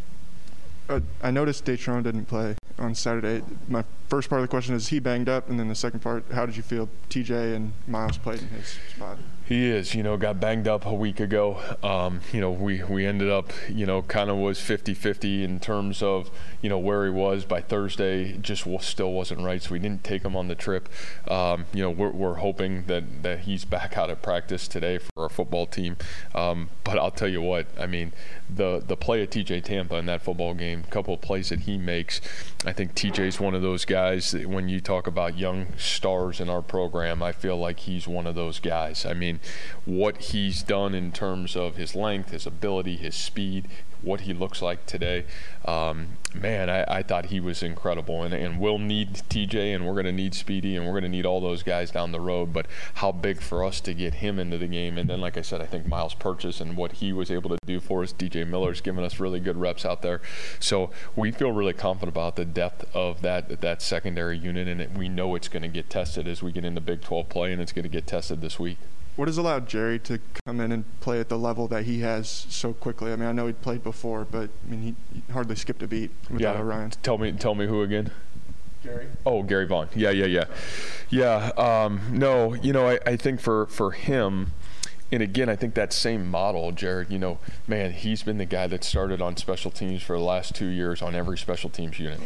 [0.89, 3.43] Uh, I noticed Datrone didn't play on Saturday.
[3.67, 6.25] My first part of the question is he banged up, and then the second part,
[6.31, 9.17] how did you feel TJ and Myles played in his spot?
[9.47, 11.61] He is, you know, got banged up a week ago.
[11.81, 15.61] Um, you know, we, we ended up, you know, kind of was 50 50 in
[15.61, 16.29] terms of,
[16.61, 18.37] you know, where he was by Thursday.
[18.39, 19.63] Just still wasn't right.
[19.63, 20.89] So we didn't take him on the trip.
[21.29, 25.23] Um, you know, we're, we're hoping that, that he's back out of practice today for
[25.23, 25.95] our football team.
[26.35, 28.11] Um, but I'll tell you what, I mean,
[28.53, 31.61] the, the play of TJ Tampa in that football game, a couple of plays that
[31.61, 32.19] he makes,
[32.67, 36.49] I think TJ's one of those guys that when you talk about young stars in
[36.49, 39.06] our program, I feel like he's one of those guys.
[39.06, 39.39] I mean,
[39.86, 43.69] what he's done in terms of his length, his ability, his speed,
[44.01, 45.25] what he looks like today.
[45.65, 48.23] Um, man, I, I, thought he was incredible.
[48.23, 51.10] And, and we'll need TJ, and we're going to need Speedy, and we're going to
[51.10, 52.53] need all those guys down the road.
[52.53, 54.97] But how big for us to get him into the game.
[54.97, 57.57] And then, like I said, I think Myles Purchase and what he was able to
[57.65, 58.13] do for us.
[58.13, 60.21] DJ Miller's given us really good reps out there.
[60.60, 65.10] So we feel really confident about the depth of that, that secondary unit, and we
[65.10, 67.71] know it's going to get tested as we get into Big 12 play, and it's
[67.71, 68.77] going to get tested this week
[69.17, 72.30] what has allowed Jerry to come in and play at the level that he has
[72.30, 73.12] so quickly?
[73.12, 75.88] I mean, I know he'd played before, but I mean, he, he hardly skipped a
[75.88, 76.62] beat without yeah.
[76.62, 76.91] O'Rien.
[77.01, 78.12] Tell me, tell me who again?
[78.84, 79.08] Gary.
[79.25, 79.89] Oh, Gary Vaughn.
[79.95, 80.45] Yeah, yeah, yeah,
[81.10, 81.51] yeah.
[81.58, 84.51] Um, no, you know, I, I think for for him,
[85.12, 88.67] and again, I think that same model, Jared, you know, man, he's been the guy
[88.67, 92.19] that started on special teams for the last two years on every special teams unit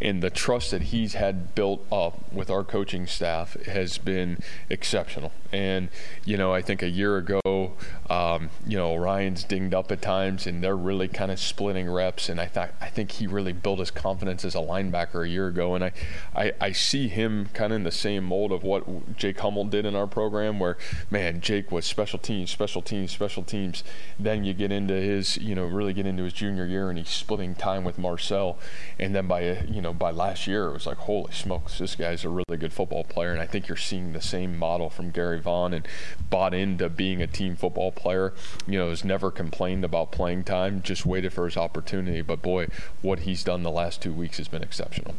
[0.00, 5.32] and the trust that he's had built up with our coaching staff has been exceptional.
[5.56, 5.88] And
[6.26, 7.72] you know, I think a year ago,
[8.10, 12.28] um, you know, O'Rien's dinged up at times, and they're really kind of splitting reps.
[12.28, 15.48] And I thought I think he really built his confidence as a linebacker a year
[15.48, 15.74] ago.
[15.74, 15.92] And I,
[16.34, 19.86] I, I see him kind of in the same mold of what Jake Hummel did
[19.86, 20.76] in our program, where
[21.10, 23.82] man, Jake was special teams, special teams, special teams.
[24.18, 27.08] Then you get into his, you know, really get into his junior year, and he's
[27.08, 28.58] splitting time with Marcel.
[28.98, 32.24] And then by you know by last year, it was like, holy smokes, this guy's
[32.24, 33.32] a really good football player.
[33.32, 35.86] And I think you're seeing the same model from Gary Vaughn and
[36.28, 38.34] bought into being a team football player.
[38.66, 42.20] You know, has never complained about playing time, just waited for his opportunity.
[42.20, 42.66] But boy,
[43.00, 45.14] what he's done the last two weeks has been exceptional.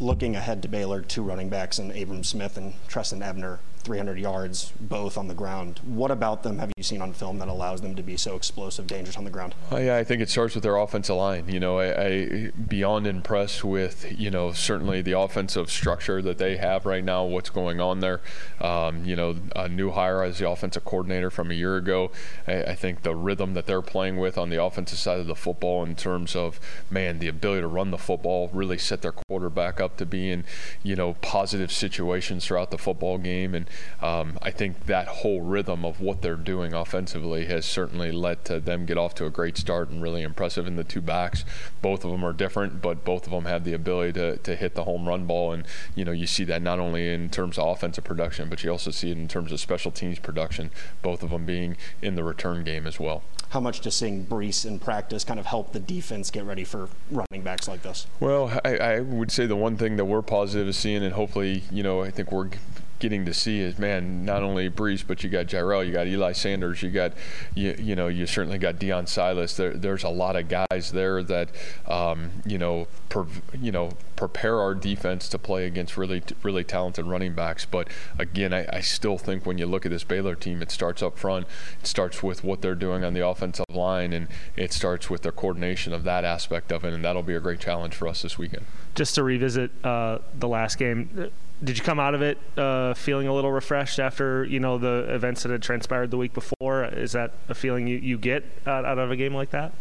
[0.00, 4.72] Looking ahead to Baylor, two running backs and Abram Smith and Trestan Ebner 300 yards,
[4.80, 5.80] both on the ground.
[5.84, 8.86] What about them have you seen on film that allows them to be so explosive,
[8.86, 9.54] dangerous on the ground?
[9.70, 11.48] Oh, yeah, I think it starts with their offensive line.
[11.48, 16.56] You know, I, I beyond impressed with you know certainly the offensive structure that they
[16.56, 17.24] have right now.
[17.24, 18.20] What's going on there?
[18.60, 22.10] Um, you know, a new hire as the offensive coordinator from a year ago.
[22.46, 25.34] I, I think the rhythm that they're playing with on the offensive side of the
[25.34, 26.60] football, in terms of
[26.90, 30.44] man, the ability to run the football, really set their quarterback up to be in
[30.82, 33.67] you know positive situations throughout the football game and
[34.02, 38.60] um, I think that whole rhythm of what they're doing offensively has certainly led to
[38.60, 41.44] them get off to a great start and really impressive in the two backs.
[41.82, 44.74] Both of them are different, but both of them have the ability to, to hit
[44.74, 45.52] the home run ball.
[45.52, 48.70] And, you know, you see that not only in terms of offensive production, but you
[48.70, 50.70] also see it in terms of special teams production,
[51.02, 54.66] both of them being in the return game as well how much does seeing Breece
[54.66, 58.06] in practice kind of help the defense get ready for running backs like this?
[58.20, 61.64] Well, I, I, would say the one thing that we're positive is seeing, and hopefully,
[61.70, 62.50] you know, I think we're
[62.98, 66.32] getting to see is man, not only Breece, but you got Jirehl, you got Eli
[66.32, 67.12] Sanders, you got
[67.54, 69.56] you, you know you certainly got Deon Silas.
[69.56, 71.50] There, there's a lot of guys there that
[71.86, 73.26] um, you know per,
[73.58, 77.64] you know prepare our defense to play against really really talented running backs.
[77.64, 81.02] But again, I, I still think when you look at this Baylor team, it starts
[81.02, 81.46] up front.
[81.80, 85.32] It starts with what they're doing on the offensive line, and it starts with their
[85.32, 88.38] coordination of that aspect of it, and that'll be a great challenge for us this
[88.38, 88.66] weekend.
[88.94, 91.30] Just to revisit uh, the last game
[91.62, 95.12] did you come out of it uh, feeling a little refreshed after you know the
[95.12, 96.84] events that had transpired the week before?
[96.84, 99.72] Is that a feeling you, you get out, out of a game like that?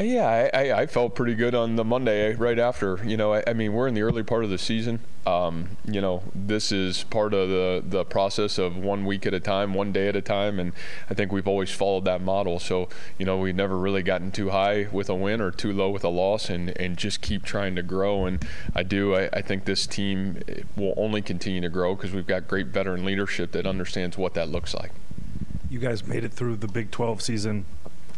[0.00, 3.04] Uh, yeah, I, I, felt pretty good on the Monday right after.
[3.04, 5.00] You know, I, I mean, we're in the early part of the season.
[5.26, 9.40] Um, you know, this is part of the, the process of one week at a
[9.40, 10.72] time, one day at a time, and
[11.10, 12.58] I think we've always followed that model.
[12.58, 15.90] So, you know, we've never really gotten too high with a win or too low
[15.90, 18.24] with a loss, and, and just keep trying to grow.
[18.24, 18.42] And
[18.74, 19.14] I do.
[19.14, 20.40] I, I think this team
[20.76, 24.48] will only continue to grow because we've got great veteran leadership that understands what that
[24.48, 24.92] looks like.
[25.68, 27.66] You guys made it through the Big 12 season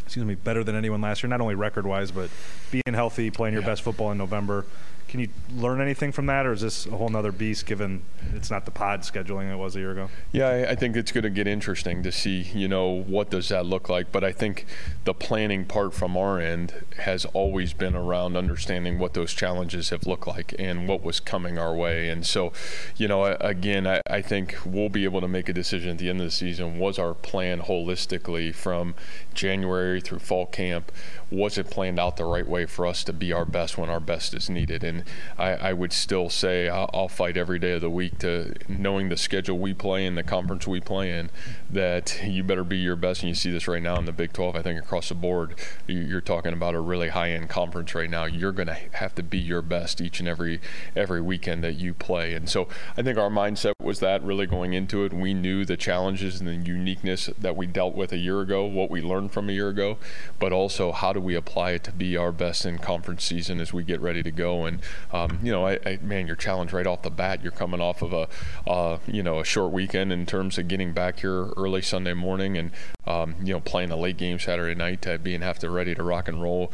[0.04, 2.30] excuse me, better than anyone last year, not only record wise, but
[2.70, 3.68] being healthy, playing your yeah.
[3.68, 4.64] best football in November.
[5.12, 8.00] Can you learn anything from that, or is this a whole nother beast given
[8.34, 10.08] it's not the pod scheduling it was a year ago?
[10.32, 13.66] Yeah, I think it's going to get interesting to see, you know, what does that
[13.66, 14.10] look like.
[14.10, 14.64] But I think
[15.04, 20.06] the planning part from our end has always been around understanding what those challenges have
[20.06, 22.08] looked like and what was coming our way.
[22.08, 22.54] And so,
[22.96, 26.08] you know, again, I, I think we'll be able to make a decision at the
[26.08, 26.78] end of the season.
[26.78, 28.94] Was our plan holistically from
[29.34, 30.90] January through fall camp?
[31.30, 34.00] Was it planned out the right way for us to be our best when our
[34.00, 34.82] best is needed?
[34.82, 35.01] And
[35.38, 39.08] I, I would still say I'll, I'll, fight every day of the week to knowing
[39.08, 41.30] the schedule we play in, the conference we play in,
[41.68, 43.22] that you better be your best.
[43.22, 44.56] And you see this right now in the Big 12.
[44.56, 45.54] I think across the board,
[45.86, 48.24] you're talking about a really high-end conference right now.
[48.24, 50.60] You're going to have to be your best each and every
[50.96, 52.34] every weekend that you play.
[52.34, 55.12] And so I think our mindset was that really going into it.
[55.12, 58.90] We knew the challenges and the uniqueness that we dealt with a year ago, what
[58.90, 59.98] we learned from a year ago,
[60.38, 63.72] but also how do we apply it to be our best in conference season as
[63.72, 64.64] we get ready to go.
[64.64, 64.80] And
[65.12, 67.42] um, you know, I, I, man, you're challenged right off the bat.
[67.42, 68.28] You're coming off of a
[68.68, 72.56] uh, you know a short weekend in terms of getting back here early Sunday morning
[72.56, 72.70] and
[73.06, 76.02] um, you know playing a late game Saturday night, to being have to ready to
[76.02, 76.72] rock and roll,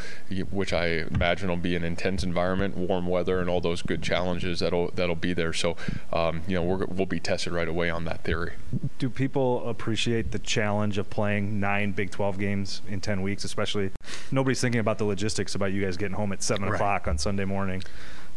[0.50, 4.60] which I imagine will be an intense environment, warm weather, and all those good challenges
[4.60, 5.52] that'll that'll be there.
[5.52, 5.76] So
[6.12, 8.52] um, you know we will be tested right away on that theory.
[8.98, 13.90] Do people appreciate the challenge of playing nine Big 12 games in 10 weeks, especially
[14.30, 16.74] nobody's thinking about the logistics about you guys getting home at seven right.
[16.74, 17.82] o'clock on Sunday morning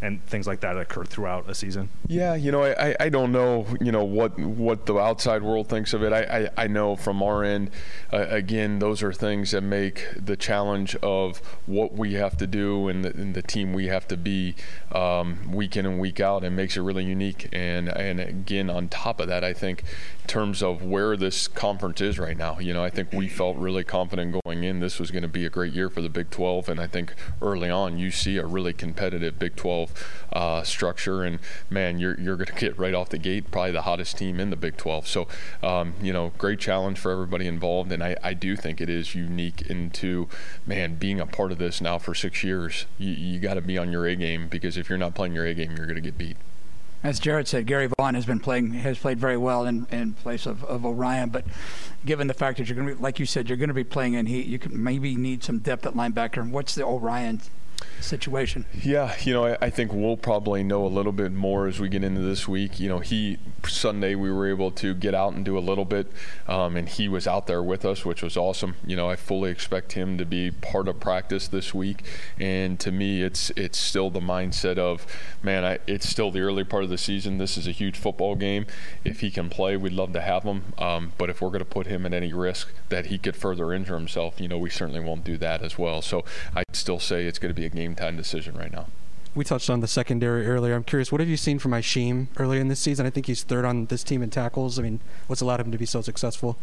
[0.01, 1.89] and things like that occur throughout a season?
[2.07, 5.93] Yeah, you know, I, I don't know, you know, what what the outside world thinks
[5.93, 6.11] of it.
[6.11, 7.69] I, I, I know from our end,
[8.11, 12.87] uh, again, those are things that make the challenge of what we have to do
[12.87, 14.55] and the, and the team we have to be
[14.91, 17.47] um, week in and week out and makes it really unique.
[17.51, 19.83] And, and again, on top of that, I think
[20.21, 23.57] in terms of where this conference is right now, you know, I think we felt
[23.57, 24.79] really confident going in.
[24.79, 26.69] This was going to be a great year for the Big 12.
[26.69, 29.90] And I think early on, you see a really competitive Big 12
[30.33, 31.23] uh, structure.
[31.23, 34.39] And man, you're you're going to get right off the gate probably the hottest team
[34.39, 35.07] in the Big 12.
[35.07, 35.27] So
[35.63, 37.91] um, you know, great challenge for everybody involved.
[37.91, 40.27] And I, I do think it is unique into
[40.65, 42.85] man being a part of this now for six years.
[42.97, 45.45] You, you got to be on your A game because if you're not playing your
[45.45, 46.37] A game, you're going to get beat
[47.03, 50.45] as Jared said, Gerry Vaughn has been playing has played very well in, in place
[50.45, 51.29] of, of O'Rien.
[51.29, 51.45] But
[52.05, 53.83] given the fact that you're going to be, like you said, you're going to be
[53.83, 56.47] playing in heat, you can maybe need some depth at linebacker.
[56.47, 57.41] What's the O'Rien
[57.99, 58.65] situation?
[58.73, 61.89] Yeah, you know, I, I, think we'll probably know a little bit more as we
[61.89, 62.79] get into this week.
[62.79, 66.11] You know, he Sunday we were able to get out and do a little bit,
[66.47, 68.75] um, and he was out there with us, which was awesome.
[68.85, 72.03] You know, I fully expect him to be part of practice this week,
[72.39, 75.05] and to me, it's it's still the mindset of,
[75.43, 77.37] man, I, it's still the early part of the season.
[77.37, 78.65] This is a huge football game.
[79.03, 80.73] If he can play, we'd love to have him.
[80.77, 83.73] Um, but if we're going to put him at any risk that he could further
[83.73, 86.01] injure himself, you know, we certainly won't do that as well.
[86.01, 86.23] So
[86.55, 88.87] I'd still say it's going to be a game time decision right now.
[89.33, 90.75] We touched on the secondary earlier.
[90.75, 93.05] I'm curious, what have you seen from Isheem earlier in this season?
[93.05, 94.77] I think he's third on this team in tackles.
[94.77, 96.57] I mean, what's allowed him to be so successful?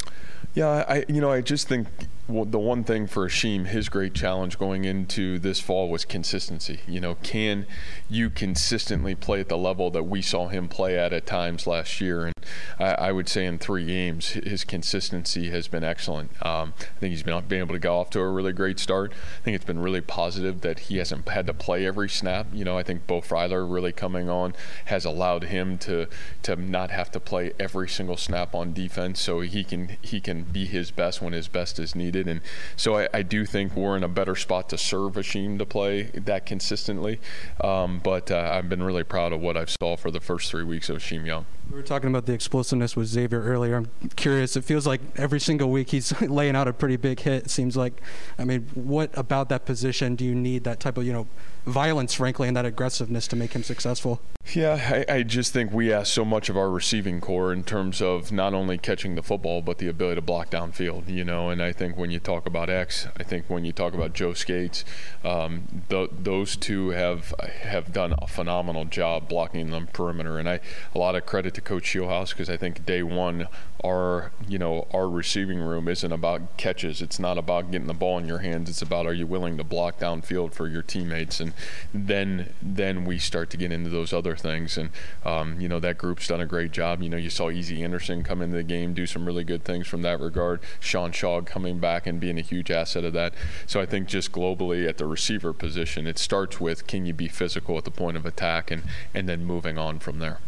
[0.55, 1.89] Yeah, I you know I just think
[2.29, 6.81] the one thing for Isheem, his great challenge going into this fall was consistency.
[6.87, 7.67] You know, can
[8.11, 12.03] you consistently play at the level that we saw him play at at times last
[12.03, 12.27] year?
[12.27, 12.35] And
[12.79, 16.31] I, I would say in three games, his consistency has been excellent.
[16.45, 19.13] Um, I think he's been, been able to go off to a really great start.
[19.13, 22.49] I think it's been really positive that he hasn't had to play every snap.
[22.53, 24.53] You know, I think Beau Freyler really coming on
[24.87, 26.07] has allowed him to
[26.43, 30.43] to not have to play every single snap on defense, so he can he can
[30.43, 32.41] be his best when his best is needed And
[32.77, 36.05] so I, I do think we're in a better spot to serve Isheem to play
[36.15, 37.21] that consistently.
[37.63, 40.65] Um, but uh, I've been really proud of what I've saw for the first three
[40.65, 41.47] weeks of Isheem Young.
[41.71, 43.77] We were talking about the explosiveness with Xavier earlier.
[43.77, 44.57] I'm curious.
[44.57, 47.45] It feels like every single week he's laying out a pretty big hit.
[47.45, 48.01] It seems like.
[48.39, 51.27] I mean, what about that position do you need that type of you know
[51.67, 54.21] violence, frankly, and that aggressiveness to make him successful?
[54.55, 58.01] Yeah, I, I, just think we ask so much of our receiving core in terms
[58.01, 61.51] of not only catching the football, but the ability to block downfield, you know.
[61.51, 64.33] And I think when you talk about X, I think when you talk about Joe
[64.33, 64.87] Skates,
[65.23, 70.39] um, th- those two have have done a phenomenal job blocking the perimeter.
[70.39, 70.61] And I
[70.95, 73.49] a lot of credit to Coach Scheelhaase because I think day one,
[73.85, 77.03] our you know our receiving room isn't about catches.
[77.03, 78.71] It's not about getting the ball in your hands.
[78.71, 81.39] It's about are you willing to block downfield for your teammates.
[81.39, 81.53] And
[81.93, 84.79] then then we start to get into those other things.
[84.79, 84.91] And
[85.25, 87.03] um, you know that group's done a great job.
[87.03, 89.87] You know you saw Easy Anderson come into the game, do some really good things
[89.87, 90.61] from that regard.
[90.81, 93.35] Sean Shaw coming back and being a huge asset of that.
[93.67, 97.29] So I think just globally at the receiver position, it starts with can you be
[97.29, 98.83] physical at the point of attack, and
[99.15, 100.39] and then moving on from there.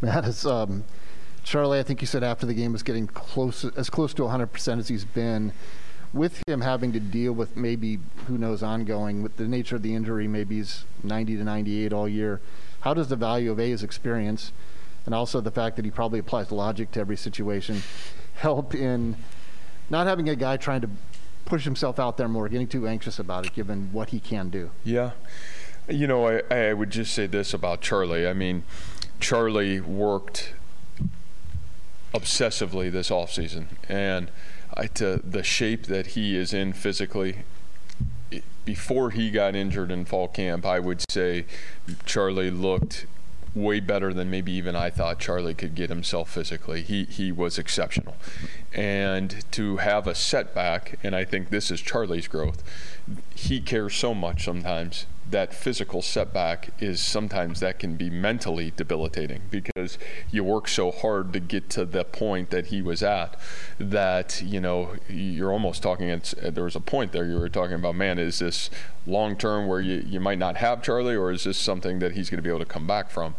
[0.02, 0.84] Matt, is um,
[1.44, 4.78] Charlie, I think you said after the game was getting close, as close to 100%
[4.78, 5.52] as he's been.
[6.12, 9.94] With him having to deal with maybe, who knows, ongoing, with the nature of the
[9.94, 12.40] injury, maybe he's 90 to 98 all year.
[12.80, 14.52] How does the value of A, his experience,
[15.06, 17.82] and also the fact that he probably applies logic to every situation,
[18.34, 19.16] help in
[19.88, 20.90] not having a guy trying to
[21.44, 24.70] push himself out there more, getting too anxious about it, given what he can do?
[24.82, 25.10] Yeah
[25.88, 28.26] You know, I, I would just say this about Charlie.
[28.26, 28.62] I mean,
[29.20, 30.54] Charlie worked
[32.12, 33.66] obsessively this offseason.
[33.88, 34.30] And
[34.74, 37.38] I, to the shape that he is in physically,
[38.64, 41.44] before he got injured in fall camp, I would say
[42.04, 43.06] Charlie looked
[43.54, 46.82] way better than maybe even I thought Charlie could get himself physically.
[46.82, 48.16] He he was exceptional,
[48.72, 52.62] and to have a setback, and I think this is Charlie's growth.
[53.34, 59.42] He cares so much sometimes that physical setback is sometimes that can be mentally debilitating
[59.50, 59.98] because
[60.30, 63.38] you work so hard to get to the point that he was at
[63.78, 67.48] that you know you're almost talking it's, uh, there was a point there you were
[67.48, 68.70] talking about man is this
[69.06, 72.28] long term where you, you might not have Charlie or is this something that he's
[72.28, 73.34] going to be able to come back from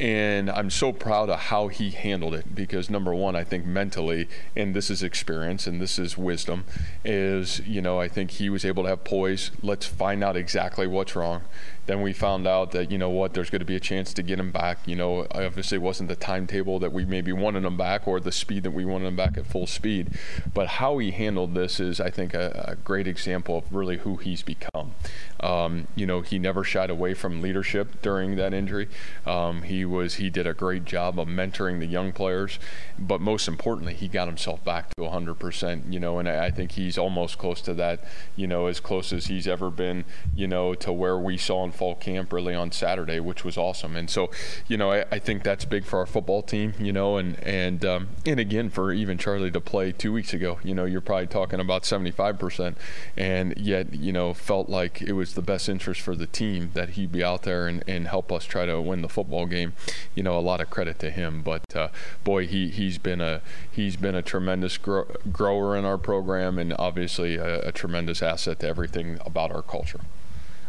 [0.00, 4.28] and I'm so proud of how he handled it because number one, I think mentally,
[4.56, 6.64] and this is experience and this is wisdom,
[7.04, 9.50] is you know I think he was able to have poise.
[9.62, 11.42] Let's find out exactly what's wrong.
[11.90, 14.22] Then we found out that you know what, there's going to be a chance to
[14.22, 14.78] get him back.
[14.86, 18.30] You know, obviously it wasn't the timetable that we maybe wanted him back or the
[18.30, 20.16] speed that we wanted him back at full speed,
[20.54, 24.18] but how he handled this is I think a, a great example of really who
[24.18, 24.94] he's become.
[25.40, 28.88] Um, you know, he never shied away from leadership during that injury.
[29.26, 32.58] Um, he was he did a great job of mentoring the young players,
[32.98, 35.92] but most importantly, he got himself back to 100%.
[35.92, 38.04] You know, and I, I think he's almost close to that.
[38.36, 40.04] You know, as close as he's ever been.
[40.36, 43.96] You know, to where we saw in fall camp really on Saturday, which was awesome.
[43.96, 44.30] And so,
[44.68, 46.74] you know, I, I think that's big for our football team.
[46.78, 50.58] You know, and and um, and again for even Charlie to play two weeks ago.
[50.62, 52.74] You know, you're probably talking about 75%,
[53.16, 56.90] and yet you know felt like it was the best interest for the team that
[56.90, 59.72] he'd be out there and, and help us try to win the football game.
[60.14, 61.40] You know, a lot of credit to him.
[61.40, 61.88] But uh,
[62.24, 66.74] boy, he he's been a he's been a tremendous grow, grower in our program, and
[66.78, 70.00] obviously a, a tremendous asset to everything about our culture.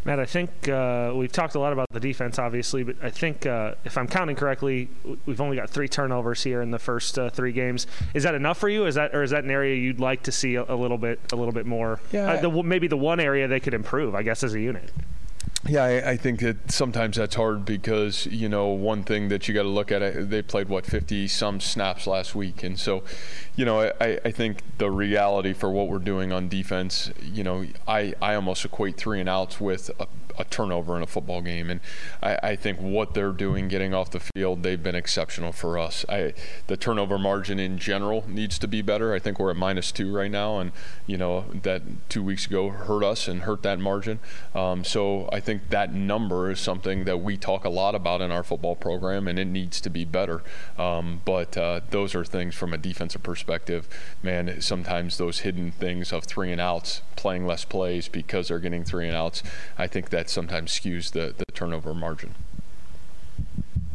[0.03, 3.45] Matt, I think uh, we've talked a lot about the defense, obviously, but I think
[3.45, 4.89] uh, if I'm counting correctly,
[5.27, 7.85] we've only got three turnovers here in the first uh, three games.
[8.15, 8.87] Is that enough for you?
[8.87, 11.19] Is that or is that an area you'd like to see a, a little bit,
[11.31, 11.99] a little bit more?
[12.11, 12.31] Yeah.
[12.31, 14.91] Uh, the, maybe the one area they could improve, I guess, as a unit.
[15.67, 19.53] Yeah, I, I, think that sometimes that's hard because you know one thing that you
[19.53, 20.29] got to look at.
[20.31, 23.03] They played what 50 some snaps last week, and so
[23.55, 27.65] you know I, I think the reality for what we're doing on defense, you know,
[27.87, 30.07] I I almost equate three and outs with a,
[30.39, 31.79] a turnover in a football game, and
[32.23, 36.05] I, I, think what they're doing, getting off the field, they've been exceptional for us.
[36.09, 36.33] I,
[36.67, 39.13] the turnover margin in general needs to be better.
[39.13, 40.71] I think we're at minus two right now, and
[41.05, 44.19] you know that two weeks ago hurt us and hurt that margin.
[44.55, 48.31] Um, so I think that number is something that we talk a lot about in
[48.31, 50.41] our football program, and it needs to be better.
[50.77, 53.87] Um, but uh, those are things from a defensive perspective.
[54.23, 58.83] Man, sometimes those hidden things of three and outs, playing less plays because they're getting
[58.83, 59.43] three and outs.
[59.77, 62.35] I think that sometimes skews the, the turnover margin.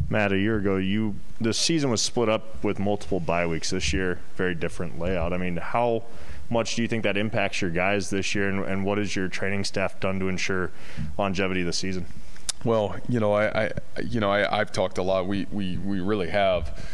[0.08, 3.70] Matt, a year ago, you the season was split up with multiple bye weeks.
[3.70, 5.32] This year, very different layout.
[5.32, 6.04] I mean, how
[6.50, 9.28] much do you think that impacts your guys this year, and, and what has your
[9.28, 10.70] training staff done to ensure
[11.18, 12.06] longevity this season?
[12.64, 13.70] Well, you know, I, I
[14.04, 15.26] you know, I, I've talked a lot.
[15.26, 16.84] We we we really have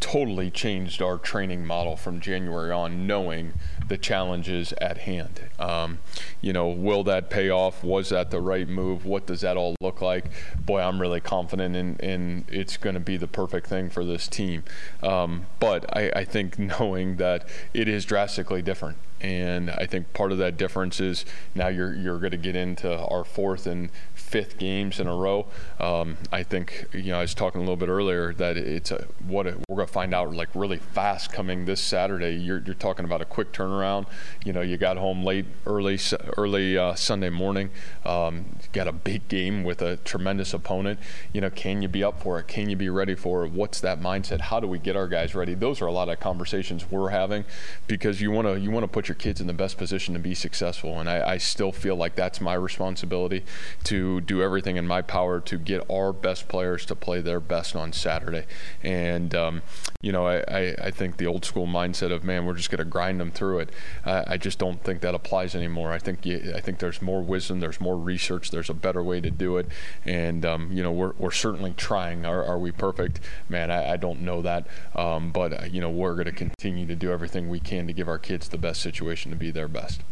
[0.00, 3.52] totally changed our training model from January on, knowing
[3.88, 5.40] the challenges at hand.
[5.58, 5.98] Um,
[6.40, 7.82] you know, will that pay off?
[7.82, 9.04] Was that the right move?
[9.04, 10.30] What does that all look like?
[10.58, 14.28] Boy, I'm really confident in, in it's going to be the perfect thing for this
[14.28, 14.62] team.
[15.02, 20.32] Um, but I, I think knowing that it is drastically different and I think part
[20.32, 24.58] of that difference is now you're you're going to get into our fourth and fifth
[24.58, 25.46] games in a row.
[25.80, 29.06] Um, I think you know I was talking a little bit earlier that it's a,
[29.26, 32.36] what a, we're going to find out like really fast coming this Saturday.
[32.36, 34.06] You're, you're talking about a quick turnaround.
[34.44, 35.98] You know you got home late early
[36.36, 37.70] early uh, Sunday morning.
[38.04, 41.00] Um, got a big game with a tremendous opponent.
[41.32, 42.46] You know can you be up for it?
[42.46, 43.52] Can you be ready for it?
[43.52, 44.40] What's that mindset?
[44.42, 45.54] How do we get our guys ready?
[45.54, 47.44] Those are a lot of conversations we're having
[47.88, 50.20] because you want to you want to put your kids in the best position to
[50.20, 51.00] be successful.
[51.00, 53.44] And I, I, still feel like that's my responsibility
[53.84, 57.74] to do everything in my power to get our best players to play their best
[57.74, 58.44] on Saturday.
[58.82, 59.62] And, um,
[60.00, 62.78] you know, I, I, I, think the old school mindset of, man, we're just going
[62.78, 63.70] to grind them through it.
[64.04, 65.92] I, I, just don't think that applies anymore.
[65.92, 69.20] I think, you, I think there's more wisdom, there's more research, there's a better way
[69.20, 69.68] to do it.
[70.04, 72.24] And, um, you know, we're, we're certainly trying.
[72.24, 73.20] Are, are we perfect?
[73.48, 74.66] Man, I, I don't know that.
[74.94, 77.92] Um, but, uh, you know, we're going to continue to do everything we can to
[77.92, 80.02] give our kids the best situation to be their best.